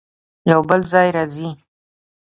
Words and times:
يو 0.51 0.61
بل 0.69 0.81
ځای 0.91 1.07
راځي 1.17 1.49